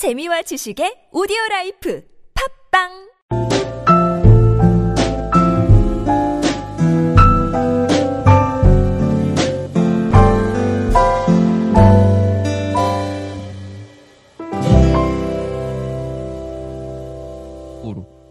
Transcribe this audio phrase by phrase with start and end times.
[0.00, 2.88] 재미와 지식의 오디오 라이프 팟빵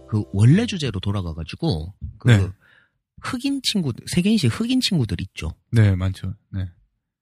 [0.07, 2.49] 그 원래 주제로 돌아가가지고 그 네.
[3.21, 5.53] 흑인 친구들 세계인식 흑인 친구들 있죠.
[5.71, 6.33] 네, 많죠.
[6.49, 6.65] 네.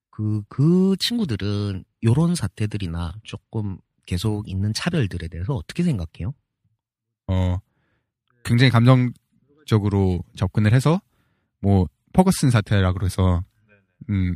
[0.09, 3.77] 그 그 친구들은 요런 사태들이나 조금
[4.07, 6.33] 계속 있는 차별들에 대해서 어떻게 생각해요?
[7.27, 7.59] 어,
[8.43, 10.99] 굉장히 감정적으로 접근을 해서,
[11.59, 13.43] 뭐, 퍼거슨 사태라고 그래서,
[14.09, 14.35] 음,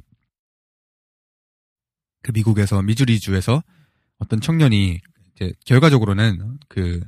[2.22, 3.64] 그 미국에서, 미주리주에서
[4.20, 5.00] 어떤 청년이,
[5.36, 7.00] 이제, 결과적으로는 그,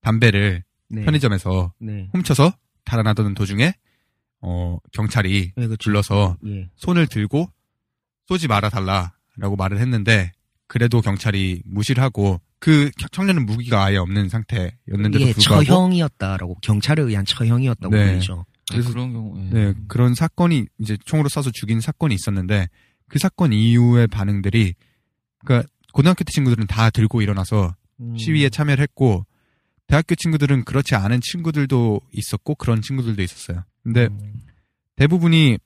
[0.00, 1.04] 담배를 네.
[1.04, 2.08] 편의점에서 네.
[2.12, 2.52] 훔쳐서
[2.84, 3.74] 달아나던 도중에,
[4.40, 5.90] 어, 경찰이 네, 그쵸.
[5.90, 6.70] 불러서 예.
[6.76, 7.50] 손을 들고
[8.28, 10.32] 쏘지 말아 달라라고 말을 했는데
[10.68, 17.24] 그래도 경찰이 무시를 하고 그 청년은 무기가 아예 없는 상태였는데도 이게 불구하고 처형이었다라고 경찰에 의한
[17.24, 18.12] 처형이었다고 네.
[18.12, 18.44] 보이죠.
[18.70, 19.50] 그래서- 아, 그런 경우, 예.
[19.50, 22.68] 네 그런 사건이 이제 총으로 쏴서 죽인 사건이 있었는데
[23.08, 24.74] 그 사건 이후의 반응들이
[25.44, 28.16] 그러니까 고등학교 때 친구들은 다 들고 일어나서 음.
[28.18, 29.24] 시위에 참여를 했고
[29.86, 33.64] 대학교 친구들은 그렇지 않은 친구들도 있었고 그런 친구들도 있었어요.
[33.82, 34.34] 근데 음.
[34.96, 35.58] 대부분이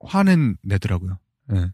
[0.00, 1.18] 화는 내더라고요.
[1.48, 1.70] 네.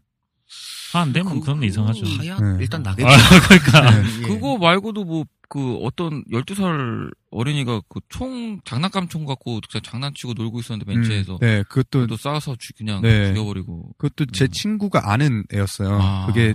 [0.93, 2.05] 아, 안 되면 그- 그건 이상하죠.
[2.05, 2.57] 하야 네.
[2.61, 3.07] 일단 나겠죠.
[3.07, 3.11] 아,
[3.47, 3.97] 그러니까.
[4.19, 4.21] 예.
[4.27, 10.59] 그거 말고도 뭐, 그 어떤 12살 어린이가 그 총, 장난감 총 갖고 그냥 장난치고 놀고
[10.59, 11.33] 있었는데 벤치에서.
[11.33, 13.27] 음, 네, 그것도 또 쏴서 죽- 그냥 네.
[13.33, 13.93] 죽여버리고.
[13.97, 14.49] 그것도 제 음.
[14.51, 15.99] 친구가 아는 애였어요.
[16.01, 16.25] 아.
[16.27, 16.53] 그게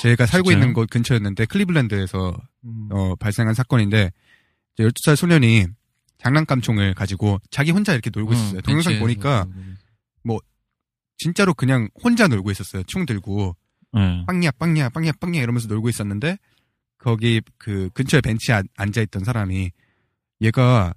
[0.00, 0.60] 제가 살고 진짜요?
[0.62, 2.88] 있는 곳 근처였는데 클리블랜드에서 음.
[2.92, 4.12] 어, 발생한 사건인데
[4.78, 5.66] 12살 소년이
[6.18, 8.56] 장난감 총을 가지고 자기 혼자 이렇게 놀고 있었어요.
[8.58, 10.38] 응, 동영상 보니까 놀고.
[11.22, 12.82] 진짜로 그냥 혼자 놀고 있었어요.
[12.84, 13.54] 총 들고
[13.92, 14.24] 네.
[14.26, 16.36] 빵야 빵야 빵야 빵야 이러면서 놀고 있었는데
[16.98, 19.70] 거기 그 근처에 벤치에 앉- 앉아있던 사람이
[20.40, 20.94] 얘가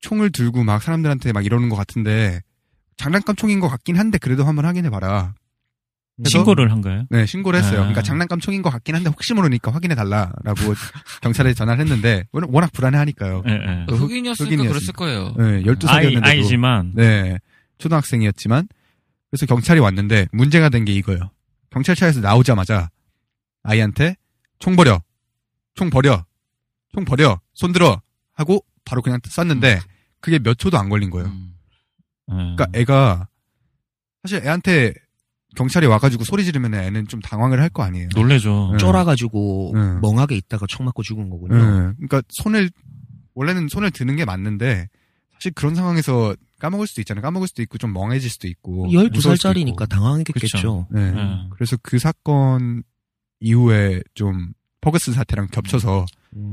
[0.00, 2.40] 총을 들고 막 사람들한테 막 이러는 것 같은데
[2.96, 5.34] 장난감 총인 것 같긴 한데 그래도 한번 확인해봐라.
[6.24, 7.04] 신고를 한가요?
[7.10, 7.74] 네, 신고를 했어요.
[7.74, 7.80] 아.
[7.80, 10.54] 그러니까 장난감 총인 것 같긴 한데 혹시 모르니까 확인해 달라라고
[11.20, 13.42] 경찰에 전화를 했는데 워낙, 워낙 불안해하니까.
[13.46, 13.84] 예, 예.
[13.86, 15.34] 그 흑- 흑인이었으니까 그랬을 거예요.
[15.36, 16.92] 네, 12살이었는데도 아이, 아이지만.
[16.94, 17.38] 네,
[17.76, 18.66] 초등학생이었지만
[19.30, 21.30] 그래서 경찰이 왔는데 문제가 된 게 이거예요.
[21.70, 22.90] 경찰차에서 나오자마자
[23.62, 24.16] 아이한테
[24.58, 25.02] 총 버려,
[25.74, 26.24] 총 버려,
[26.94, 28.00] 총 버려, 손 들어
[28.32, 29.80] 하고 바로 그냥 쐈는데
[30.20, 31.26] 그게 몇 초도 안 걸린 거예요.
[31.28, 31.54] 음.
[32.30, 32.34] 예.
[32.34, 33.28] 그러니까 애가
[34.22, 34.94] 사실 애한테
[35.56, 38.08] 경찰이 와가지고 소리 지르면 애는 좀 당황을 할 거 아니에요.
[38.14, 38.70] 놀래죠.
[38.72, 38.78] 네.
[38.78, 40.00] 쫄아가지고 응.
[40.00, 41.54] 멍하게 있다가 총 맞고 죽은 거군요.
[41.56, 42.70] 네, 그러니까 손을
[43.34, 44.88] 원래는 손을 드는 게 맞는데
[45.34, 47.22] 사실 그런 상황에서 까먹을 수도 있잖아요.
[47.22, 48.86] 까먹을 수도 있고 좀 멍해질 수도 있고.
[48.86, 49.86] 무서울 수도 12살짜리니까 있고.
[49.86, 50.86] 당황했겠죠.
[50.90, 51.12] 네.
[51.12, 51.48] 네.
[51.50, 52.82] 그래서 그 사건
[53.40, 56.06] 이후에 좀 퍼거스 사태랑 겹쳐서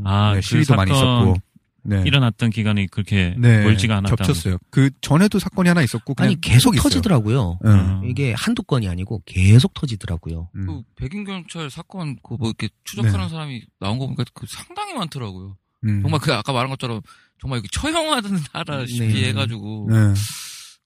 [0.03, 1.41] 아, 네, 그 시위도 많이 사건 있었고.
[1.85, 2.01] 네.
[2.05, 4.15] 일어났던 기간이 그렇게 네, 멀지가 않았다.
[4.15, 4.57] 겹쳤어요.
[4.69, 6.83] 그 전에도 사건이 하나 있었고 그냥 아니 계속 있어요.
[6.83, 7.59] 터지더라고요.
[7.65, 7.71] 응.
[7.71, 8.09] 음.
[8.09, 10.49] 이게 한두 건이 아니고 계속 터지더라고요.
[10.55, 10.65] 음.
[10.65, 13.29] 그 백인 경찰 사건 그뭐 이렇게 추적하는 네.
[13.29, 15.57] 사람이 나온 거 보니까 그 상당히 많더라고요.
[15.85, 16.01] 음.
[16.01, 17.01] 정말 그 아까 말한 것처럼
[17.39, 19.29] 정말 이렇게 처형하던 나라시피 네.
[19.29, 20.13] 해가지고 네.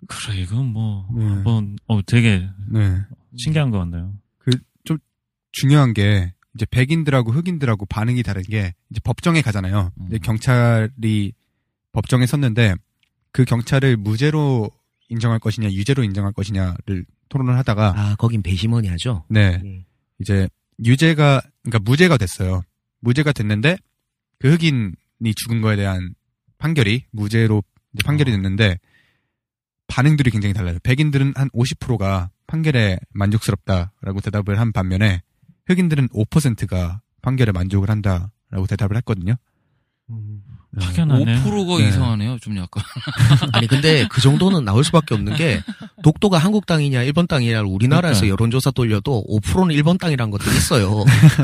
[0.07, 1.25] 그래, 이건 뭐, 네.
[1.41, 3.01] 뭐, 어, 되게 네.
[3.35, 4.13] 신기한 것 같네요.
[5.57, 9.91] 중요한 게 이제 백인들하고 흑인들하고 반응이 다른 게 이제 법정에 가잖아요.
[9.97, 10.03] 음.
[10.03, 11.33] 근데 경찰이
[11.93, 12.75] 법정에 섰는데
[13.31, 14.69] 그 경찰을 무죄로
[15.09, 19.25] 인정할 것이냐 유죄로 인정할 것이냐를 토론을 하다가 아 거긴 배심원이 하죠.
[19.29, 19.85] 네 예.
[20.19, 20.47] 이제
[20.83, 22.61] 유죄가 그러니까 무죄가 됐어요.
[22.99, 23.77] 무죄가 됐는데
[24.39, 26.13] 그 흑인이 죽은 거에 대한
[26.57, 27.63] 판결이 무죄로
[28.05, 28.79] 판결이 됐는데
[29.87, 30.77] 반응들이 굉장히 달라요.
[30.83, 35.21] 백인들은 한 50%가 판결에 만족스럽다라고 대답을 한 반면에
[35.67, 39.35] 흑인들은 5%가 판결에 만족을 한다라고 대답을 했거든요.
[40.09, 40.43] 음.
[40.79, 41.43] 확연하네.
[41.43, 41.88] 5%가 네.
[41.89, 42.38] 이상하네요.
[42.39, 42.83] 좀 약간.
[43.53, 45.61] 아니 근데 그 정도는 나올 수밖에 없는 게
[46.03, 48.33] 독도가 한국 땅이냐 일본 땅이냐 우리나라에서 그러니까.
[48.33, 51.03] 여론조사 돌려도 5%는 일본 땅이라는 것도 있어요.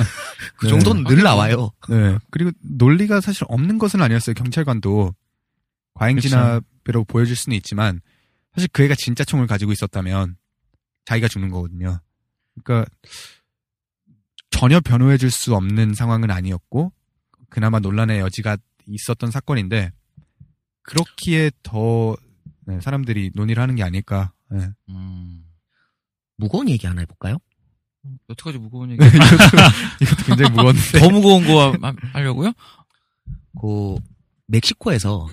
[0.57, 0.69] 그 네.
[0.69, 1.71] 정도는 늘 나와요.
[1.89, 2.17] 네.
[2.31, 4.33] 그리고 논리가 사실 없는 것은 아니었어요.
[4.35, 5.13] 경찰관도
[5.95, 8.01] 과잉 진압으로 보여줄 수는 있지만
[8.55, 10.35] 사실 그 애가 진짜 총을 가지고 있었다면
[11.05, 11.99] 자기가 죽는 거거든요.
[12.63, 12.89] 그러니까
[14.51, 16.91] 전혀 변호해 줄 수 없는 상황은 아니었고
[17.49, 18.57] 그나마 논란의 여지가
[18.87, 19.91] 있었던 사건인데
[20.83, 22.15] 그렇기에 더
[22.65, 24.31] 네, 사람들이 논의를 하는 게 아닐까.
[24.49, 24.69] 네.
[24.89, 25.43] 음.
[26.37, 27.37] 무거운 얘기 하나 해볼까요?
[28.29, 29.03] 여태까지 무거운 얘기.
[29.05, 29.17] 이것도,
[30.01, 30.79] 이것도 굉장히 무거운데.
[30.99, 32.51] 더 무거운 거 하- 하려고요?
[33.59, 33.95] 그
[34.47, 35.27] 멕시코에서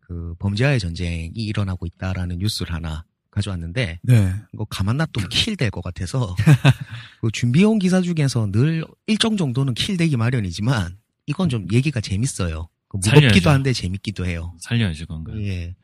[0.00, 4.34] 그 범죄와의 전쟁이 일어나고 있다라는 뉴스를 하나 가져왔는데 네.
[4.54, 6.34] 이거 가만 놔두면 킬될 것 같아서
[7.20, 10.96] 그 준비해온 기사 중에서 늘 일정 정도는 킬 되기 마련이지만
[11.26, 12.68] 이건 좀 얘기가 재밌어요.
[12.88, 13.50] 그 무겁기도 살려야죠.
[13.50, 14.54] 한데 재밌기도 해요.
[14.60, 15.32] 살려야지 건가.
[15.38, 15.74] 예.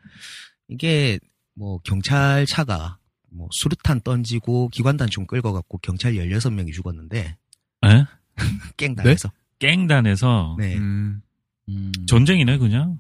[0.68, 1.18] 이게
[1.54, 2.98] 뭐 경찰차가
[3.30, 7.36] 뭐 수류탄 던지고 기관단총 끌고 갖고 경찰 16명이 죽었는데
[7.84, 8.04] 에?
[8.76, 9.32] 깽단에서.
[9.58, 10.76] 깽단에서 네.
[10.76, 11.22] 음.
[11.68, 11.92] 음.
[12.06, 12.98] 전쟁이네 그냥.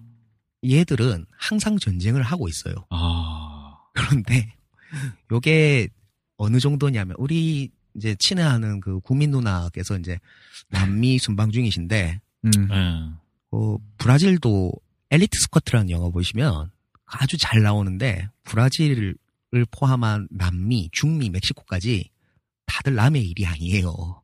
[0.64, 2.74] 얘들은 항상 전쟁을 하고 있어요.
[2.90, 3.78] 아.
[3.94, 4.54] 그런데
[5.30, 5.88] 요게
[6.36, 10.18] 어느 정도냐면 우리 이제 친애하는 그 구민 누나께서 이제
[10.68, 13.16] 남미 순방 중이신데 음.
[13.52, 13.56] 예.
[13.56, 14.72] 어, 브라질도
[15.10, 16.70] 엘리트 스쿼트라는 영화 보시면
[17.04, 19.16] 아주 잘 나오는데 브라질을
[19.70, 22.10] 포함한 남미, 중미, 멕시코까지
[22.66, 24.22] 다들 남의 일이 아니에요.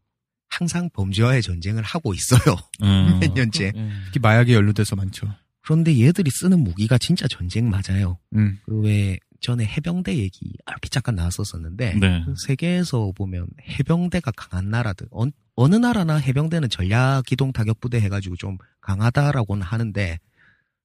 [0.49, 2.57] 항상 범죄와의 전쟁을 하고 있어요.
[2.83, 3.21] 음.
[3.21, 3.73] 몇 년째.
[3.77, 3.91] 예.
[4.07, 5.29] 특히 마약에 연루돼서 많죠.
[5.61, 8.19] 그런데 얘들이 쓰는 무기가 진짜 전쟁 맞아요.
[8.35, 8.59] 음.
[8.65, 12.25] 그왜 전에 해병대 얘기 얼핏 잠깐 나왔었었는데 네.
[12.25, 15.07] 그 세계에서 보면 해병대가 강한 나라들
[15.59, 20.19] 어, 어느 나라나 해병대는 전략 기동 타격 부대 해가지고 좀 강하다라고는 하는데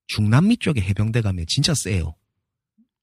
[0.07, 2.15] 중남미 쪽에 해병대 가면 진짜 세요.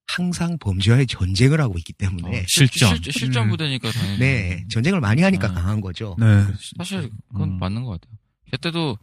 [0.07, 3.01] 항상 범죄와의 전쟁을 하고 있기 때문에 어, 실전.
[3.01, 3.51] 실, 실전 음.
[3.51, 4.19] 부대니까 당연히.
[4.19, 5.53] 네 전쟁을 많이 하니까 아.
[5.53, 6.17] 강한 거죠.
[6.19, 6.45] 네.
[6.77, 7.59] 사실 그건 음.
[7.61, 8.19] 맞는 것 같아요.
[8.51, 8.99] 그때도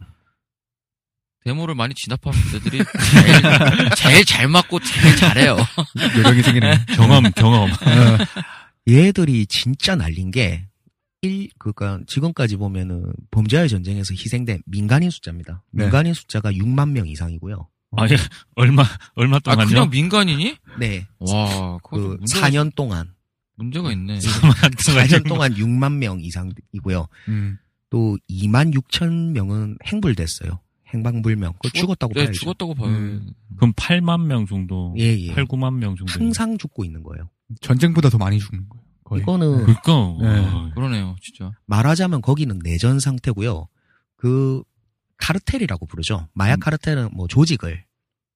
[1.44, 2.84] 데모를 많이 진압한 부대들이 제일,
[3.96, 5.56] 제일 잘 맞고 제일 잘해요.
[6.18, 6.84] 요령이 생기네.
[6.94, 7.70] 경험 경험.
[7.70, 7.74] 어.
[8.86, 10.68] 얘들이 진짜 날린 게
[11.22, 15.62] 일, 그니까 지금까지 보면은 범죄와의 전쟁에서 희생된 민간인 숫자입니다.
[15.72, 15.84] 네.
[15.84, 17.68] 민간인 숫자가 6만 명 이상이고요.
[17.96, 18.16] 아, 예.
[18.54, 18.84] 얼마
[19.14, 19.68] 얼마 아 동안요?
[19.68, 20.56] 그냥 민간인이?
[20.78, 23.14] 네, 와, 그좀 문제가, 4년 동안
[23.56, 24.18] 문제가 있네.
[24.86, 27.08] 4년 동안 6만 명 이상이고요.
[27.28, 27.58] 음.
[27.90, 30.60] 또 2만 6천 명은 행불됐어요.
[30.92, 31.54] 행방불명.
[31.62, 32.40] 그 죽었 다고 네, 봐야죠.
[32.40, 32.88] 죽었다고 봐요.
[32.88, 33.30] 음.
[33.56, 34.94] 그럼 8만 명 정도.
[34.98, 35.34] 예, 예.
[35.34, 36.12] 8, 9만 명 정도.
[36.12, 37.28] 항상 죽고 있는 거예요.
[37.60, 38.87] 전쟁보다 더 많이 죽는 거예요.
[39.08, 39.22] 거의.
[39.22, 40.16] 이거는 그러니까.
[40.20, 40.40] 네.
[40.40, 41.50] 와, 그러네요, 진짜.
[41.66, 43.68] 말하자면 거기는 내전 상태고요.
[44.16, 44.62] 그
[45.16, 46.28] 카르텔이라고 부르죠.
[46.34, 46.60] 마약 음.
[46.60, 47.84] 카르텔은 뭐 조직을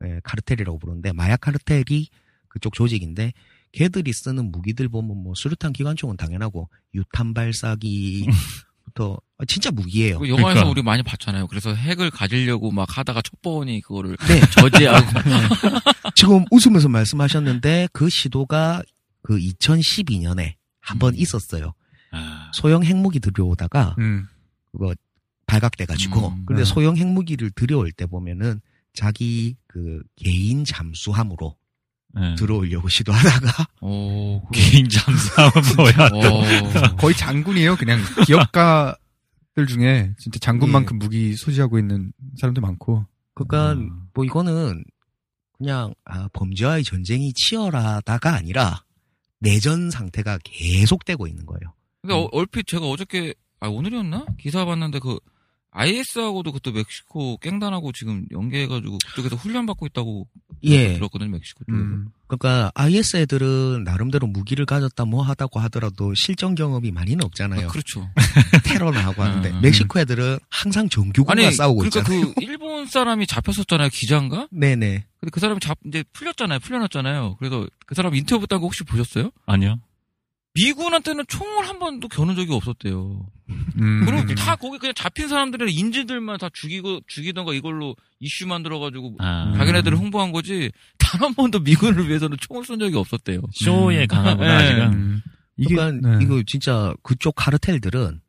[0.04, 2.08] 예, 카르텔이라고 부르는데 마약 카르텔이
[2.48, 3.32] 그쪽 조직인데
[3.72, 8.26] 걔들이 쓰는 무기들 보면 뭐 수류탄 기관총은 당연하고 유탄 발사기
[8.84, 10.18] 부터 아, 진짜 무기예요.
[10.18, 10.70] 그 영화에서 그러니까.
[10.70, 11.46] 우리 많이 봤잖아요.
[11.46, 14.40] 그래서 핵을 가지려고 막 하다가 첩보원이 그거를 네.
[14.50, 15.06] 저지하고.
[16.14, 18.82] 지금 웃으면서 말씀하셨는데 그 시도가
[19.22, 21.18] 그 2012년에 한번 음.
[21.18, 21.72] 있었어요.
[22.10, 24.26] 아, 소형 핵무기 들여오다가 음.
[24.70, 24.94] 그거
[25.46, 26.64] 발각돼가지고 음, 근데 네.
[26.64, 28.60] 소형 핵무기를 들여올 때 보면은
[28.92, 31.56] 자기 그 개인 잠수함으로
[32.20, 32.34] 예.
[32.34, 36.08] 들어오려고 시도하다가 오, 개인 잠수함은 뭐야?
[36.12, 37.76] 어, 거의 장군이에요.
[37.76, 43.06] 그냥 기업가들 중에 진짜 장군만큼 무기 소지하고 있는 사람도 많고.
[43.34, 44.08] 그러니까 음.
[44.12, 44.84] 뭐 이거는
[45.56, 48.84] 그냥 아, 범죄와의 전쟁이 치열하다가 아니라
[49.42, 51.74] 내전 상태가 계속되고 있는 거예요.
[52.00, 55.18] 근데 어- 얼핏 제가 어저께 아 오늘이었나 기사 봤는데 그
[55.72, 60.28] IS하고도 그때 멕시코 깽단하고 지금 연계해가지고 그쪽에서 훈련 받고 있다고
[60.64, 60.94] 예.
[60.94, 61.82] 들었거든요 멕시코 쪽에서.
[61.82, 62.08] 음.
[62.26, 67.66] 그러니까 IS 애들은 나름대로 무기를 가졌다 뭐 하다고 하더라도 실전 경험이 많이는 없잖아요.
[67.68, 68.08] 아, 그렇죠.
[68.64, 69.60] 테러나 하고 하는데 음, 음.
[69.62, 72.32] 멕시코 애들은 항상 정규군과 아니 싸우고 그러니까 있잖아요.
[72.34, 74.48] 그 일본 사람이 잡혔었잖아요 기자인가?
[74.52, 75.06] 네네.
[75.20, 77.36] 근데 그 사람이 잡 이제 풀렸잖아요 풀려났잖아요.
[77.38, 79.30] 그래서 그 사람 인터뷰 딴거 혹시 보셨어요?
[79.46, 79.78] 아니요.
[80.54, 83.26] 미군한테는 총을 한 번도 겨눈 적이 없었대요.
[83.80, 84.04] 음.
[84.04, 89.96] 그리고 다 거기 그냥 잡힌 사람들은 인질들만 다 죽이고 죽이던가 이걸로 이슈 만들어가지고 아, 자기네들을
[89.98, 93.42] 홍보한 거지 단 한 번도 미군을 위해서는 총을 쏜 적이 없었대요.
[93.52, 94.64] 쇼에 강하구나 네.
[94.64, 94.92] 아직은.
[94.92, 95.22] 음.
[95.58, 96.24] 이게 그러니까 네.
[96.24, 98.20] 이거 진짜 그쪽 카르텔들은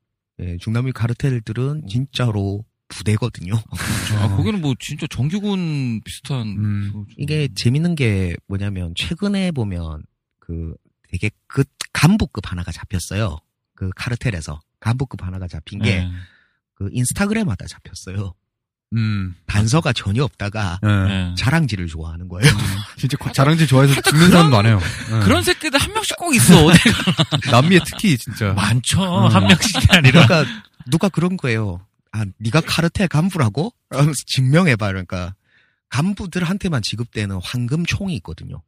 [0.42, 0.94] 예, 중남미 음.
[0.94, 3.54] 카르텔들은 진짜로 부대거든요.
[4.20, 7.06] 아, 거기는 뭐 진짜 정규군 비슷한 음.
[7.18, 10.04] 이게 재밌는 게 뭐냐면 최근에 보면
[10.40, 10.76] 그
[11.10, 11.64] 되게 그
[11.94, 13.38] 간부급 하나가 잡혔어요.
[13.76, 16.10] 그 카르텔에서 간부급 하나가 잡힌 게 예.
[16.76, 18.34] 그 인스타그램마다 잡혔어요.
[18.96, 19.34] 음.
[19.48, 20.90] 단서가 전혀 없다가 예.
[21.32, 21.36] 예.
[21.36, 22.52] 자랑질을 좋아하는 거예요.
[22.98, 24.80] 진짜 거- 자랑질 좋아해서 죽는 사람 많아요.
[24.80, 24.86] 네.
[25.16, 25.20] 예.
[25.22, 26.54] 그런 새끼들 한 명씩 꼭 있어.
[27.52, 28.54] 남미에 특히 진짜.
[28.54, 29.02] 많죠.
[29.02, 29.32] 음.
[29.32, 30.26] 한 명씩이 아니라.
[30.28, 30.52] 그러니까
[30.92, 31.86] 누가 그런 거예요.
[32.12, 33.74] 아, 네가 카르텔 간부라고?
[33.90, 34.88] 하면서 증명해봐.
[34.88, 35.34] 그러니까
[35.90, 38.62] 간부들한테만 지급되는 황금 총이 있거든요.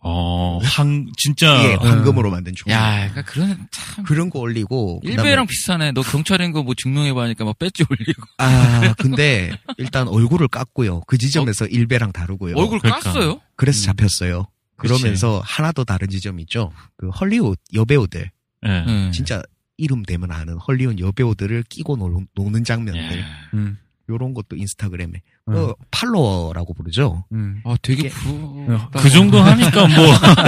[0.00, 1.62] 어, 황, 진짜.
[1.64, 2.72] 예, 황금으로 만든 총.
[2.72, 5.00] 야, 그러니까 그런 참 그런 거 올리고.
[5.02, 5.92] 일베랑 비슷하네.
[5.92, 11.04] 너 경찰인 거 뭐 증명해봐 하니까 막 배지 올리고 아, 근데 일단 얼굴을 깠고요.
[11.06, 12.56] 그 지점에서 일베랑 다르고요.
[12.56, 13.12] 얼굴 그러니까.
[13.12, 13.40] 깠어요.
[13.56, 13.86] 그래서 음.
[13.96, 14.46] 잡혔어요.
[14.76, 14.94] 그치.
[14.94, 16.70] 그러면서 하나 더 다른 지점이 있죠.
[16.96, 18.30] 그 헐리우드 여배우들
[18.66, 18.68] 예.
[18.68, 19.10] 네.
[19.12, 19.42] 진짜
[19.76, 23.18] 이름 대면 아는 헐리우드 여배우들을 끼고 노, 노는 장면들.
[23.18, 23.24] 예.
[23.54, 23.78] 음.
[24.08, 25.54] 요런 것도 인스타그램에 음.
[25.54, 27.24] 어, 팔로워라고 부르죠.
[27.32, 27.60] 음.
[27.64, 29.00] 아, 되게 이게- 부럽다.
[29.00, 30.06] 그 정도 하니까 뭐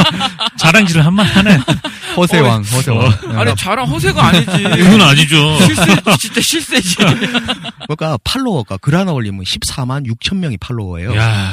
[0.59, 1.59] 자랑질을 한만 하네.
[2.17, 3.11] 허세왕, 허세왕.
[3.31, 3.37] 네.
[3.37, 4.51] 아니, 자랑 허세가 아니지.
[4.81, 5.59] 이건 아니죠.
[5.61, 5.85] 실세,
[6.19, 6.97] 진짜 실세지.
[6.97, 11.15] 그러니까 팔로워가 글 하나 올리면 14만 6천 명이 팔로워예요.
[11.17, 11.53] 야,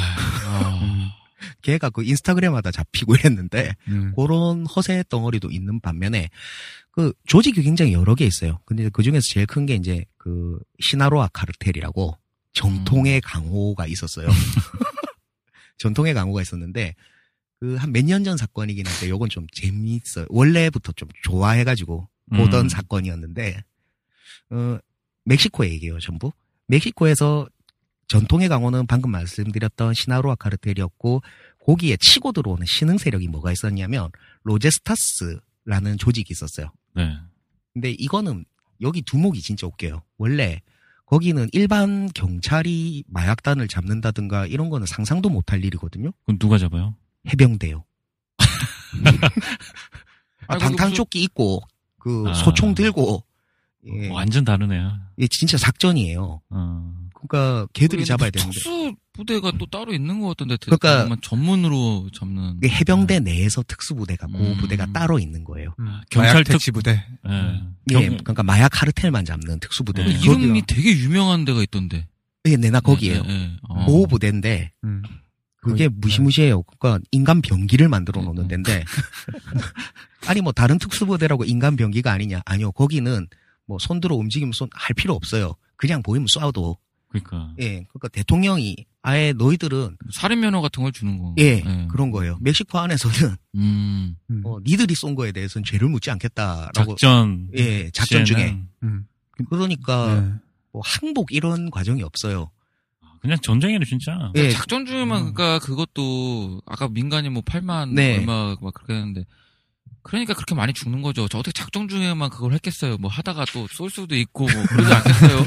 [0.82, 0.97] 음.
[1.62, 4.12] 걔가 그 인스타그램마다 잡히고 이랬는데 음.
[4.16, 6.30] 그런 허세 덩어리도 있는 반면에
[6.90, 8.58] 그 조직이 굉장히 여러 개 있어요.
[8.64, 12.16] 근데 그 중에서 제일 큰 게 이제 그 시나로아 카르텔이라고
[12.52, 14.28] 정통의 강호가 있었어요.
[15.78, 16.94] 전통의 강호가 있었는데
[17.60, 20.26] 그 한 몇 년 전 사건이긴 한데 요건 좀 재미있어요.
[20.28, 22.68] 원래부터 좀 좋아해가지고 보던 음.
[22.68, 23.62] 사건이었는데
[24.50, 24.78] 어
[25.24, 26.32] 멕시코 얘기예요 전부.
[26.68, 27.48] 멕시코에서
[28.08, 31.22] 전통의 강호는 방금 말씀드렸던 시나로아 카르텔이었고
[31.64, 34.10] 거기에 치고 들어오는 신흥 세력이 뭐가 있었냐면
[34.44, 36.72] 로제스타스라는 조직이 있었어요.
[36.94, 37.16] 네.
[37.74, 38.44] 근데 이거는
[38.80, 40.02] 여기 두목이 진짜 웃겨요.
[40.16, 40.62] 원래
[41.04, 46.12] 거기는 일반 경찰이 마약단을 잡는다든가 이런 거는 상상도 못할 일이거든요.
[46.24, 46.94] 그럼 누가 잡아요?
[47.28, 47.84] 해병대요.
[50.48, 51.60] 아, 방탄조끼 입고
[51.98, 52.34] 그 아.
[52.34, 53.22] 소총 들고
[53.86, 54.98] 예, 완전 다르네요.
[55.18, 56.40] 예, 진짜 작전이에요.
[56.50, 56.94] 어.
[57.26, 60.56] 그러니까 걔들이 우리 잡아야 되는데 특수 부대가 또 따로 있는 것 같던데.
[60.60, 62.60] 그러니까- 전문으로 잡는.
[62.64, 64.56] 해병대 내에서 특수 부대가 그 음.
[64.60, 65.74] 부대가 따로 있는 거예요.
[65.80, 66.00] 음.
[66.10, 67.04] 경찰 마약 특- 퇴치 부대.
[67.28, 67.62] 예.
[67.90, 70.04] 예, 경- 그러니까 마약 카르텔만 잡는 특수 부대.
[70.04, 70.12] 네.
[70.12, 72.06] 이름이 되게 유명한 데가 있던데.
[72.46, 73.22] 예, 내나 거기에요.
[73.26, 73.56] 예, 예.
[73.68, 73.84] 어.
[73.86, 75.02] 보호 부대인데 음.
[75.60, 76.62] 그게 무시무시해요.
[76.62, 78.48] 그러니까 인간 병기를 만들어 음, 놓는 음.
[78.48, 78.84] 데인데
[80.26, 82.42] 아니 뭐 다른 특수 부대라고 인간 병기가 아니냐?
[82.44, 82.72] 아니요.
[82.72, 83.26] 거기는
[83.66, 85.54] 뭐 손들어 움직이면 손 할 필요 없어요.
[85.76, 86.76] 그냥 보이면 쏴도
[87.08, 87.52] 그러니까.
[87.60, 87.84] 예.
[87.84, 91.34] 그러니까 대통령이 아예 너희들은 살인 면허 같은 걸 주는 거.
[91.38, 92.36] 예, 그런 거예요.
[92.40, 94.16] 멕시코 안에서는 음.
[94.30, 94.42] 음.
[94.44, 97.48] 어, 니들이 쏜 거에 대해서는 죄를 묻지 않겠다라고 작전.
[97.56, 99.06] 예, 작전 중에 음.
[99.48, 100.32] 그러니까 네.
[100.72, 102.50] 뭐 항복 이런 과정이 없어요.
[103.20, 104.30] 그냥 전쟁이네 진짜.
[104.36, 104.50] 예.
[104.50, 108.18] 작전 중에만 그러니까 그것도 아까 민간이 뭐 8만 네.
[108.18, 109.24] 얼마 막 그렇게 했는데
[110.02, 111.28] 그러니까 그렇게 많이 죽는 거죠.
[111.28, 112.96] 저 어떻게 작전 중에만 그걸 했겠어요.
[112.98, 115.44] 뭐 하다가 또 쏠 수도 있고 뭐 그러지 않겠어요.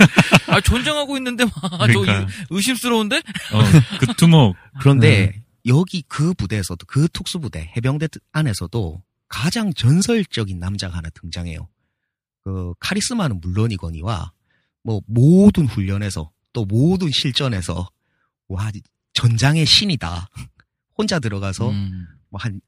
[0.47, 2.27] 아 전쟁하고 있는데 막저 그러니까.
[2.49, 3.17] 의심스러운데?
[3.17, 3.61] 어,
[3.99, 4.55] 그 투목.
[4.79, 11.67] 그런데 여기 그 부대에서도 그 특수부대 해병대 안에서도 가장 전설적인 남자가 하나 등장해요.
[12.43, 14.31] 그 카리스마는 물론이거니와
[14.83, 17.89] 뭐 모든 훈련에서 또 모든 실전에서
[18.47, 18.71] 와
[19.13, 20.27] 전장의 신이다.
[20.97, 22.61] 혼자 들어가서 음, 뭐한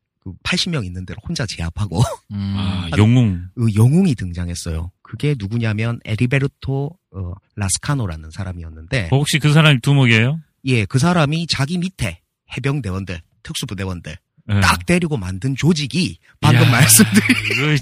[0.43, 2.01] 80명 있는 데를 혼자 제압하고
[2.31, 2.55] 음.
[2.57, 3.47] 아, 영웅.
[3.55, 4.91] 그 영웅이 등장했어요.
[5.01, 10.39] 그게 누구냐면 에리베르토 어, 라스카노라는 사람이었는데 어, 혹시 그 사람이 두목이에요?
[10.65, 12.21] 예, 그 사람이 자기 밑에
[12.55, 14.17] 해병대원들, 특수부대원들
[14.49, 14.59] 예.
[14.59, 17.77] 딱 데리고 만든 조직이 방금 이야, 말씀드린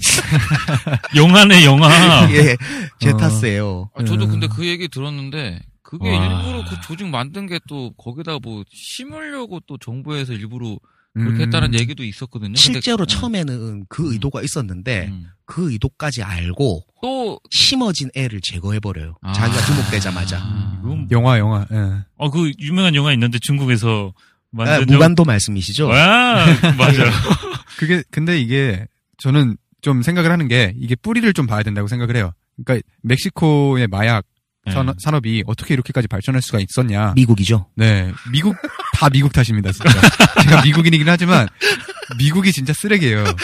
[1.16, 1.88] 영화네 영화.
[2.32, 2.56] 예,
[3.00, 3.90] 제타스예요.
[3.94, 4.30] 아, 저도 음.
[4.30, 6.24] 근데 그 얘기 들었는데 그게 와.
[6.24, 10.78] 일부러 그 조직 만든 게 또 거기다 뭐 심으려고 또 정부에서 일부러
[11.14, 11.40] 그렇게 음.
[11.42, 12.48] 했다는 얘기도 있었거든요.
[12.48, 15.26] 근데- 실제로 어, 처음에는 그 의도가 있었는데 음.
[15.44, 19.16] 그 의도까지 알고 또 심어진 애를 제거해버려요.
[19.20, 19.32] 아.
[19.32, 20.38] 자기가 두목되자마자.
[20.40, 21.06] 아.
[21.10, 21.66] 영화, 영화.
[21.70, 22.04] 예.
[22.16, 25.88] 어, 그 유명한 영화 있는데 중국에서 아, 만든 무간도 말씀이시죠?
[25.88, 26.46] 와,
[26.78, 27.04] 맞아.
[27.78, 28.86] 그게 근데 이게
[29.18, 32.32] 저는 좀 생각을 하는 게 이게 뿌리를 좀 봐야 된다고 생각을 해요.
[32.64, 34.31] 그러니까 멕시코의 마약 네.
[34.70, 37.14] 산업, 산업이 어떻게 이렇게까지 발전할 수가 있었냐.
[37.16, 37.66] 미국이죠.
[37.74, 38.54] 네, 미국
[38.94, 39.72] 다 미국 탓입니다.
[39.72, 39.90] 진짜.
[40.44, 41.48] 제가 미국인이긴 하지만
[42.18, 43.24] 미국이 진짜 쓰레기예요.
[43.24, 43.34] 아,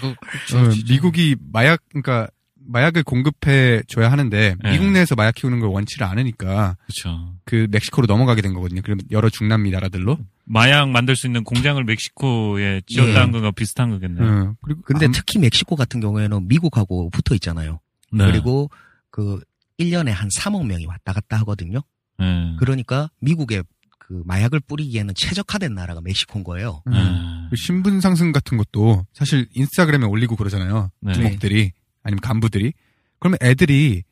[0.00, 0.14] 그,
[0.44, 0.92] 그쵸, 어, 진짜.
[0.92, 2.28] 미국이 마약 그러니까
[2.68, 4.70] 마약을 공급해 줘야 하는데 네.
[4.72, 7.32] 미국 내에서 마약 키우는 걸 원치를 않으니까 그렇죠.
[7.44, 8.82] 그 멕시코로 넘어가게 된 거거든요.
[8.82, 10.18] 그럼 여러 중남미 나라들로.
[10.44, 14.24] 마약 만들 수 있는 공장을 멕시코에 지었다는 거가 비슷한 거겠네요.
[14.24, 17.80] 음, 그리고 근데 암- 특히 멕시코 같은 경우에는 미국하고 붙어 있잖아요.
[18.12, 18.26] 네.
[18.26, 18.68] 그리고
[19.10, 19.40] 그
[19.78, 21.80] 1년에 한 3억 명이 왔다 갔다 하거든요.
[22.18, 22.56] 네.
[22.58, 23.62] 그러니까 미국에
[23.98, 26.82] 그 마약을 뿌리기에는 최적화된 나라가 멕시코인 거예요.
[26.86, 27.48] 음, 네.
[27.50, 30.90] 그 신분 상승 같은 것도 사실 인스타그램에 올리고 그러잖아요.
[31.00, 31.12] 네.
[31.12, 32.72] 주목들이 아니면 간부들이
[33.18, 34.04] 그러면 애들이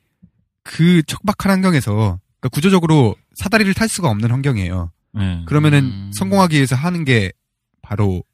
[0.63, 4.91] 그 척박한 환경에서 그러니까 구조적으로 사다리를 탈 수가 없는 환경이에요.
[5.15, 5.45] 네.
[5.47, 6.11] 그러면은 음.
[6.15, 7.33] 성공하기 위해서 하는 게
[7.83, 8.25] 바로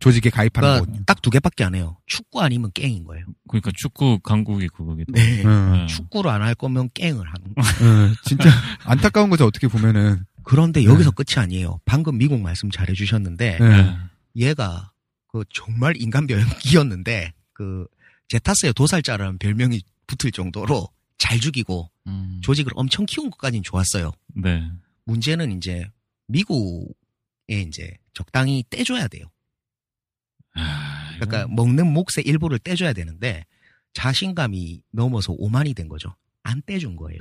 [0.00, 1.04] 조직에 가입하는 그러니까 거거든요.
[1.04, 1.96] 딱 두 개밖에 안 해요.
[2.06, 3.24] 축구 아니면 깽인 거예요.
[3.48, 5.12] 그러니까 축구 강국이 그거기도.
[5.12, 5.42] 네.
[5.44, 5.86] 음, 네.
[5.86, 7.62] 축구를 안 할 거면 깽을 하는 거.
[7.84, 8.50] 음, 진짜
[8.84, 9.46] 안타까운 거죠.
[9.46, 11.78] 어떻게 보면은 그런데 여기서 끝이 아니에요.
[11.84, 13.82] 방금 미국 말씀 잘 해 주셨는데 네.
[13.82, 13.96] 네.
[14.36, 14.90] 얘가
[15.28, 17.86] 그 정말 인간 병기였는데 그
[18.28, 22.40] 제타스의 도살자라는 별명이 붙을 정도로 잘 죽이고 음.
[22.42, 24.10] 조직을 엄청 키운 것까지는 좋았어요.
[24.34, 24.68] 네.
[25.04, 25.86] 문제는 이제
[26.26, 29.26] 미국에 이제 적당히 떼줘야 돼요.
[30.54, 33.44] 아, 그러니까 먹는 몫의 일부를 떼줘야 되는데
[33.94, 36.14] 자신감이 넘어서 오만이 된 거죠.
[36.42, 37.20] 안 떼준 거예요.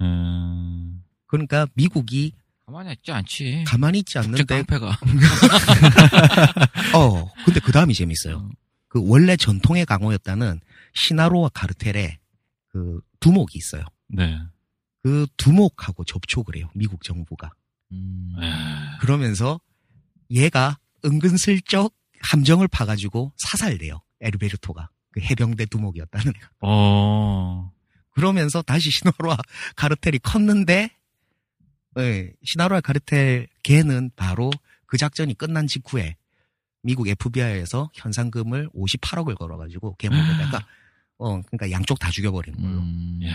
[0.00, 2.32] 음, 그러니까 미국이
[2.66, 3.64] 가만히 있지 않지.
[3.66, 4.98] 가만히 있지 않는데 깡패가.
[6.96, 8.36] 어 근데 그 다음이 재밌어요.
[8.36, 8.48] 어.
[8.88, 10.60] 그 원래 전통의 강호였다는
[10.94, 12.18] 시나로와 카르텔의
[12.68, 13.84] 그 두목이 있어요.
[14.08, 14.38] 네.
[15.02, 16.70] 그 두목하고 접촉을 해요.
[16.74, 17.50] 미국 정부가.
[17.92, 18.34] 음.
[18.38, 19.60] 아, 그러면서
[20.30, 24.00] 얘가 은근슬쩍 함정을 파가지고 사살돼요.
[24.20, 24.88] 에르베르토가.
[25.12, 26.48] 그 해병대 두목이었다는 애가.
[26.62, 27.70] 어,
[28.10, 29.36] 그러면서 다시 시나로와
[29.76, 30.90] 카르텔이 컸는데,
[31.98, 34.50] 예, 시나로와 카르텔 걔는 바로
[34.86, 36.16] 그 작전이 끝난 직후에
[36.82, 40.66] 미국 FBI에서 현상금을 58억을 걸어가지고 걔 목에다가,
[41.18, 42.80] 어, 그러니까 양쪽 다 죽여버리는 걸로.
[42.80, 43.20] 음.
[43.24, 43.32] 야,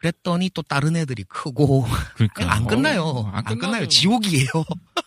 [0.00, 2.52] 그랬더니 또 다른 애들이 크고, 그러니까.
[2.52, 3.02] 안 끝나요.
[3.04, 3.58] 어, 안, 안.
[3.58, 3.86] 끝나요.
[3.86, 4.48] 지옥이에요.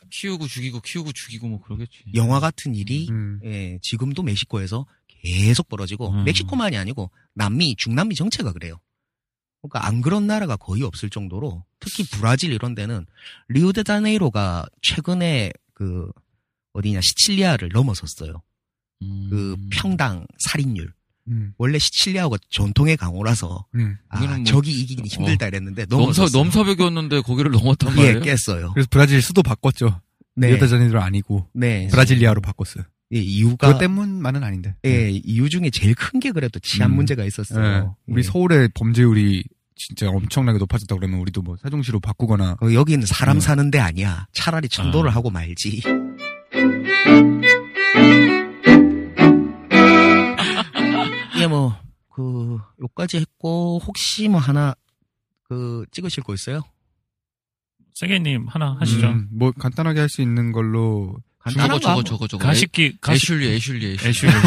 [0.09, 2.03] 키우고 죽이고 키우고 죽이고 뭐 그러겠지.
[2.15, 3.39] 영화 같은 일이 음.
[3.43, 6.23] 예, 지금도 멕시코에서 계속 벌어지고 음.
[6.25, 8.79] 멕시코만이 아니고 남미, 중남미 전체가 그래요.
[9.61, 13.05] 그러니까 안 그런 나라가 거의 없을 정도로 특히 브라질 이런 데는
[13.49, 16.11] 리우데자네이로가 최근에 그
[16.73, 18.41] 어디냐 시칠리아를 넘어섰어요.
[19.01, 19.27] 음.
[19.29, 20.93] 그 평당 살인율.
[21.29, 21.53] 음.
[21.57, 23.97] 원래 시칠리아가 전통의 강호라서 음.
[24.09, 26.21] 아, 뭐- 저기 이기긴 힘들다 이랬는데 넘어섰어.
[26.37, 28.21] 넘사 넘사벽이었는데 거기를 넘었단 예, 말이에요.
[28.21, 28.71] 깼어요.
[28.73, 30.01] 그래서 브라질 수도 바꿨죠.
[30.35, 30.49] 네.
[30.51, 31.87] 리오데자네이로 아니고 네.
[31.89, 32.83] 브라질리아로 바꿨어요.
[33.15, 34.75] 예, 이유가 그것 때문만은 아닌데.
[34.85, 36.95] 예, 이유 중에 제일 큰 게 그래도 치안 음.
[36.97, 37.27] 문제가 예.
[37.27, 37.95] 있었어요.
[38.07, 38.23] 우리 예.
[38.23, 39.43] 서울의 범죄율이
[39.75, 43.39] 진짜 엄청나게 높아졌다 그러면 우리도 뭐 사종시로 바꾸거나 어, 여기는 사람 음.
[43.39, 44.27] 사는 데 아니야.
[44.33, 45.13] 차라리 천도를 아.
[45.15, 45.81] 하고 말지.
[52.97, 54.73] 요까지 했고, 혹시 뭐 하나,
[55.43, 56.61] 그, 찍으실 거 있어요?
[57.93, 59.07] 세계님 하나 하시죠.
[59.07, 61.15] 음, 뭐 간단하게 할 수 있는 걸로
[61.51, 62.03] 저거 거 저거.
[62.03, 62.43] 저거 저거.
[62.45, 64.09] 가식기, 가식, 애슐리 애슐리 애슐리.
[64.09, 64.31] 애슐리.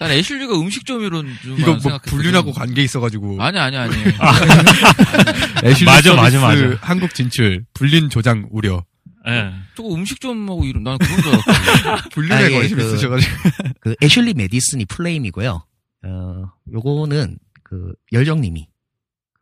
[0.00, 1.98] 난 애슐리가 음식점이론 좀 이거 뭐.
[2.04, 3.94] 불륜하고 관계 있어가지고 아니 아니 아니.
[5.64, 6.76] 애슐리 맞아, 맞아, 맞아.
[6.82, 8.84] 한국 진출 불린 조장 우려
[9.26, 9.54] 예.
[9.74, 12.10] 저거 음식점하고 이런 난 그런 줄 알았거든.
[12.12, 13.36] 불륜에 아, 예, 관심 그- 있으셔가지고
[13.80, 15.64] 그, 애슐리 메디슨이 플레임이고요.
[16.06, 18.68] 어, 요거는, 그, 열정님이,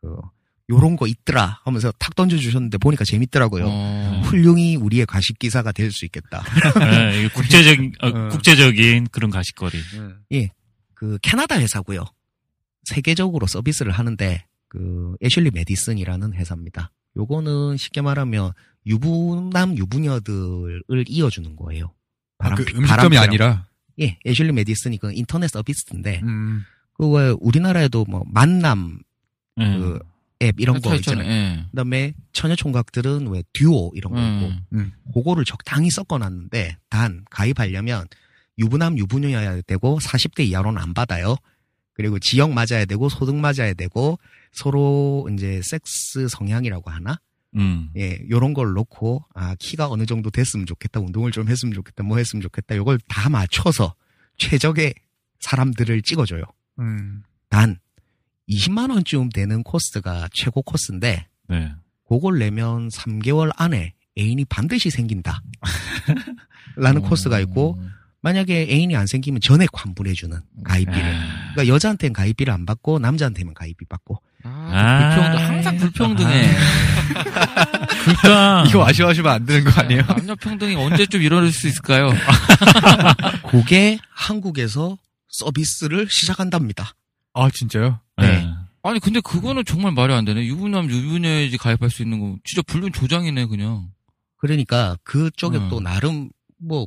[0.01, 0.15] 그,
[0.69, 3.65] 요런 거 있더라 하면서 탁 던져주셨는데 보니까 재밌더라고요.
[3.67, 4.21] 어.
[4.25, 6.43] 훌륭히 우리의 가식 기사가 될 수 있겠다.
[6.81, 8.27] 예, 이게 국제적인, 어, 어.
[8.29, 9.77] 국제적인 그런 가식거리.
[10.95, 12.03] 그 캐나다 회사고요.
[12.85, 16.91] 세계적으로 서비스를 하는데 그 애슐리 메디슨이라는 회사입니다.
[17.15, 18.51] 요거는 쉽게 말하면
[18.87, 21.93] 유부남 유부녀들을 이어주는 거예요.
[22.39, 23.23] 아, 그 음식점이 바람피라고.
[23.23, 23.67] 아니라
[24.01, 28.99] 예, 애슐리 메디슨이 그 인터넷 서비스인데 음, 그왜 우리나라에도 뭐 만남
[29.59, 29.77] 예.
[29.77, 31.23] 그앱 이런 거 있잖아요.
[31.23, 31.29] 있잖아요.
[31.29, 31.65] 예.
[31.71, 34.65] 그다음에 처녀 총각들은 왜 듀오 이런 거 있고 음.
[34.73, 34.91] 음.
[35.13, 38.07] 그거를 적당히 섞어놨는데 단 가입하려면
[38.57, 41.37] 유부남 유부녀여야 되고 40대 이하로는 안 받아요.
[41.93, 44.19] 그리고 지역 맞아야 되고 소득 맞아야 되고
[44.51, 47.19] 서로 이제 섹스 성향이라고 하나?
[47.55, 47.89] 음.
[47.95, 52.17] 예, 요런 걸 놓고 아 키가 어느 정도 됐으면 좋겠다, 운동을 좀 했으면 좋겠다, 뭐
[52.17, 52.75] 했으면 좋겠다.
[52.75, 53.95] 요걸 다 맞춰서
[54.37, 54.93] 최적의
[55.39, 56.43] 사람들을 찍어줘요.
[56.79, 57.23] 음.
[57.49, 57.77] 단
[58.49, 61.71] 20만 원쯤 되는 코스가 최고 코스인데 네.
[62.07, 65.41] 그걸 내면 3개월 안에 애인이 반드시 생긴다.
[66.77, 67.09] 라는 어.
[67.09, 67.81] 코스가 있고,
[68.21, 71.03] 만약에 애인이 안 생기면 전액 환불해주는 가입비를.
[71.03, 71.51] 아.
[71.53, 74.21] 그러니까 여자한테는 가입비를 안 받고, 남자한테는 가입비 받고.
[74.45, 75.15] 아, 아.
[75.15, 76.55] 불평등 항상 불평등해.
[78.05, 80.03] 그러니까 이거 아쉬워하시면 안 되는 거 아니에요?
[80.03, 82.11] 남녀 평등이 언제쯤 이뤄낼 수 있을까요?
[83.49, 84.97] 그게 한국에서
[85.29, 86.93] 서비스를 시작한답니다.
[87.33, 87.99] 아 진짜요?
[88.17, 88.47] 네.
[88.83, 90.45] 아니 근데 그거는 정말 말이 안 되네.
[90.45, 93.89] 유부남 유부녀지 가입할 수 있는 거 진짜 불륜 조장이네 그냥.
[94.37, 95.69] 그러니까 그쪽에 음.
[95.69, 96.29] 또 나름
[96.59, 96.85] 뭐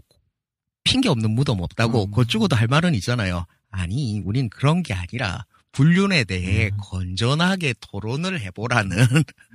[0.85, 2.11] 핑계 없는 무덤 없다고 음.
[2.12, 3.44] 그쪽에도 할 말은 있잖아요.
[3.71, 8.98] 아니, 우린 그런 게 아니라 불륜에 대해 건전하게 토론을 해보라는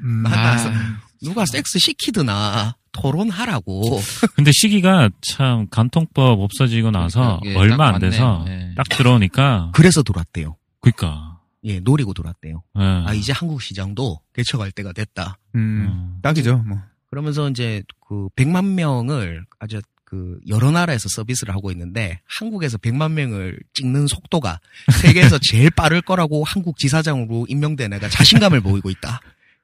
[0.03, 0.09] 음.
[0.23, 0.69] 맞아.
[0.69, 3.99] 아, 누가 섹스 시키드나 토론하라고.
[4.35, 8.01] 근데 시기가 참 간통법 없어지고 나서 예, 얼마 딱 안.
[8.01, 8.73] 돼서 예.
[8.75, 10.55] 딱 들어오니까 그래서 들어왔대요.
[10.79, 12.63] 그니까 예, 노리고 들어왔대요.
[12.79, 12.83] 예.
[12.83, 15.39] 아, 이제 한국 시장도 개척할 때가 됐다.
[15.55, 15.59] 음.
[15.59, 16.19] 음.
[16.21, 16.57] 딱이죠.
[16.57, 16.77] 뭐.
[17.09, 19.81] 그러면서 이제 그 100만 명을 아주
[20.13, 24.59] 그 여러 나라에서 서비스를 하고 있는데 한국에서 100만 명을 찍는 속도가
[25.01, 29.21] 세계에서 제일 빠를 거라고 한국 지사장으로 임명된 애가 자신감을 보이고 있다.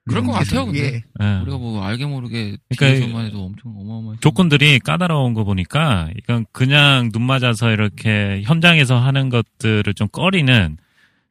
[0.08, 0.80] 그럴 것 같아요, 근데.
[0.80, 1.02] 예.
[1.22, 1.40] 예.
[1.42, 4.18] 우리가 뭐 알게 모르게 그러니까 해도 엄청 어마어마해.
[4.20, 10.78] 조건들이 까다로운 거 보니까 이건 그냥 눈 맞아서 이렇게 현장에서 하는 것들을 좀 꺼리는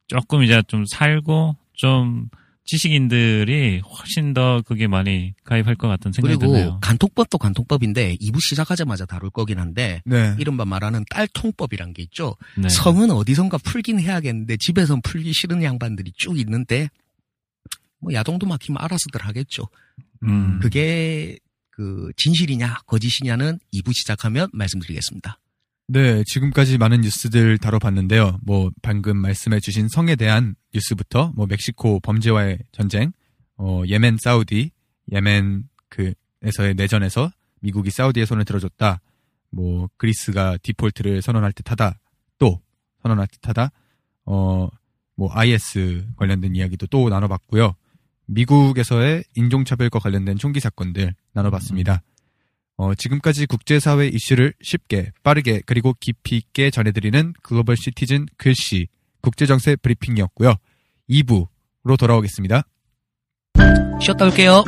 [0.07, 2.29] 조금 이제 좀 살고 좀
[2.69, 6.77] 지식인들이 훨씬 더 그게 많이 가입할 것 같은 생각이 그리고 드네요.
[6.81, 10.35] 간통법도 간통법인데 2부 시작하자마자 다룰 거긴 한데 네.
[10.37, 12.35] 이른바 말하는 딸통법이란 게 있죠.
[12.55, 12.69] 네.
[12.69, 16.89] 성은 어디선가 풀긴 해야겠는데 집에선 풀기 싫은 양반들이 쭉 있는데
[17.99, 19.63] 뭐 야동도 막히면 알아서들 하겠죠.
[20.21, 20.59] 음.
[20.61, 21.39] 그게
[21.71, 25.39] 그 진실이냐 거짓이냐는 2부 시작하면 말씀드리겠습니다.
[25.91, 28.39] 네, 지금까지 많은 뉴스들 다뤄봤는데요.
[28.43, 33.11] 뭐 방금 말씀해주신 성에 대한 뉴스부터 뭐 멕시코 범죄와의 전쟁,
[33.57, 34.71] 어 예멘 사우디,
[35.11, 39.01] 예멘 그에서의 내전에서 미국이 사우디의 손을 들어줬다.
[39.51, 41.99] 뭐 그리스가 디폴트를 선언할 듯하다.
[42.37, 42.61] 또
[43.01, 43.71] 선언할 듯하다.
[44.25, 44.69] 어
[45.19, 47.75] 뭐 IS 관련된 이야기도 또 나눠봤고요.
[48.27, 52.01] 미국에서의 인종차별과 관련된 총기 사건들 나눠봤습니다.
[52.79, 58.87] 어, 지금까지 국제사회 이슈를 쉽게, 빠르게, 그리고 깊이 있게 전해드리는 글로벌 시티즌 글씨
[59.21, 60.55] 국제정세 브리핑이었고요.
[61.09, 62.63] 2부로 돌아오겠습니다.
[64.01, 64.63] 쉬었다 올게요.